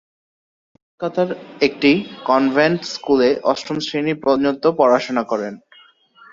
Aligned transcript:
তিনি 0.65 0.87
কলকাতার 0.91 1.29
একটি 1.61 1.91
কনভেন্ট 2.25 2.79
স্কুলে 2.93 3.29
অষ্টম 3.43 3.77
শ্রেণী 3.79 4.13
পর্যন্ত 4.23 4.63
পড়াশোনা 4.79 5.23
করেন। 5.23 5.53